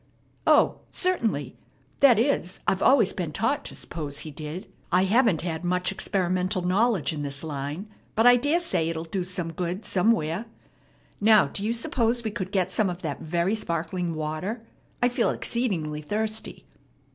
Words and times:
'""O, 0.57 0.79
certainly! 0.89 1.57
That 1.99 2.17
is, 2.17 2.59
I've 2.67 2.81
always 2.81 3.13
been 3.13 3.31
taught 3.31 3.63
to 3.65 3.75
suppose 3.75 4.21
He 4.21 4.31
did. 4.31 4.65
I 4.91 5.03
haven't 5.03 5.43
much 5.63 5.91
experimental 5.91 6.63
knowledge 6.63 7.13
in 7.13 7.21
this 7.21 7.43
line, 7.43 7.87
but 8.15 8.25
I 8.25 8.35
dare 8.35 8.61
say 8.61 8.89
it'll 8.89 9.03
do 9.03 9.23
some 9.23 9.53
good 9.53 9.85
some 9.85 10.11
where. 10.11 10.47
Now 11.19 11.45
do 11.45 11.63
you 11.63 11.71
suppose 11.71 12.23
we 12.23 12.31
could 12.31 12.51
get 12.51 12.71
some 12.71 12.89
of 12.89 13.03
that 13.03 13.19
very 13.21 13.53
sparkling 13.53 14.15
water? 14.15 14.65
I 15.03 15.07
feel 15.09 15.29
exceedingly 15.29 16.01
thirsty." 16.01 16.65